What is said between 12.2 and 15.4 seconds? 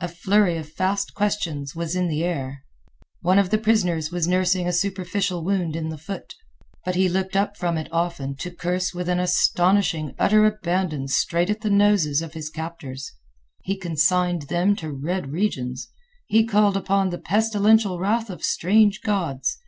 of his captors. He consigned them to red